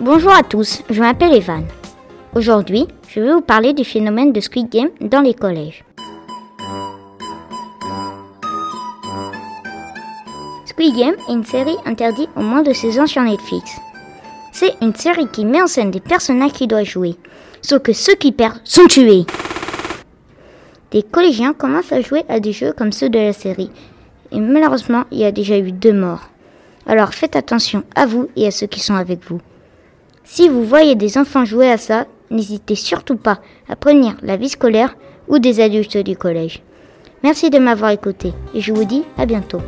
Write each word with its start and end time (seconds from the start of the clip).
Bonjour 0.00 0.32
à 0.32 0.42
tous, 0.42 0.82
je 0.90 1.00
m'appelle 1.00 1.34
Evan. 1.34 1.64
Aujourd'hui, 2.34 2.88
je 3.08 3.20
vais 3.20 3.32
vous 3.32 3.40
parler 3.40 3.72
du 3.72 3.84
phénomène 3.84 4.32
de 4.32 4.40
Squid 4.40 4.68
Game 4.68 4.90
dans 5.00 5.20
les 5.20 5.34
collèges. 5.34 5.84
Squid 10.66 10.96
Game 10.96 11.14
est 11.28 11.32
une 11.32 11.44
série 11.44 11.76
interdite 11.86 12.28
au 12.34 12.40
moins 12.40 12.62
de 12.62 12.72
16 12.72 12.98
ans 12.98 13.06
sur 13.06 13.22
Netflix. 13.22 13.70
C'est 14.50 14.74
une 14.82 14.96
série 14.96 15.28
qui 15.28 15.44
met 15.44 15.62
en 15.62 15.68
scène 15.68 15.92
des 15.92 16.00
personnages 16.00 16.52
qui 16.52 16.66
doivent 16.66 16.84
jouer, 16.84 17.14
sauf 17.62 17.80
que 17.80 17.92
ceux 17.92 18.16
qui 18.16 18.32
perdent 18.32 18.60
sont 18.64 18.86
tués. 18.86 19.26
Des 20.90 21.04
collégiens 21.04 21.52
commencent 21.52 21.92
à 21.92 22.00
jouer 22.00 22.24
à 22.28 22.40
des 22.40 22.52
jeux 22.52 22.72
comme 22.72 22.90
ceux 22.90 23.10
de 23.10 23.18
la 23.20 23.32
série, 23.32 23.70
et 24.32 24.40
malheureusement, 24.40 25.04
il 25.12 25.18
y 25.18 25.24
a 25.24 25.30
déjà 25.30 25.56
eu 25.56 25.70
deux 25.70 25.92
morts. 25.92 26.30
Alors 26.84 27.14
faites 27.14 27.36
attention 27.36 27.84
à 27.94 28.06
vous 28.06 28.28
et 28.34 28.48
à 28.48 28.50
ceux 28.50 28.66
qui 28.66 28.80
sont 28.80 28.96
avec 28.96 29.20
vous. 29.30 29.40
Si 30.24 30.48
vous 30.48 30.64
voyez 30.64 30.94
des 30.94 31.18
enfants 31.18 31.44
jouer 31.44 31.70
à 31.70 31.76
ça, 31.76 32.06
n'hésitez 32.30 32.74
surtout 32.74 33.16
pas 33.16 33.40
à 33.68 33.76
prévenir 33.76 34.16
la 34.22 34.36
vie 34.36 34.48
scolaire 34.48 34.96
ou 35.28 35.38
des 35.38 35.60
adultes 35.60 35.98
du 35.98 36.16
collège. 36.16 36.62
Merci 37.22 37.50
de 37.50 37.58
m'avoir 37.58 37.90
écouté 37.90 38.32
et 38.54 38.60
je 38.60 38.72
vous 38.72 38.84
dis 38.84 39.04
à 39.16 39.26
bientôt. 39.26 39.60